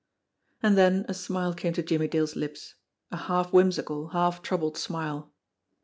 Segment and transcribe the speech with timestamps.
[0.63, 2.73] And then a smile came to Jimmie Dale's lips,
[3.11, 5.31] a half whim sical, half troubled smile.